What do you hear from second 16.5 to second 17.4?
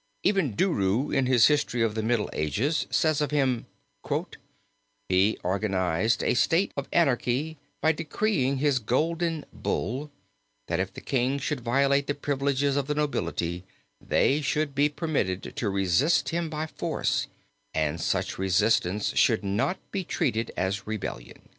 force